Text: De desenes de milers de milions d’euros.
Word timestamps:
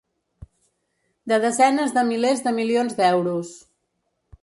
De 1.33 1.37
desenes 1.45 1.95
de 1.99 2.07
milers 2.09 2.43
de 2.49 2.57
milions 2.59 3.01
d’euros. 3.03 3.57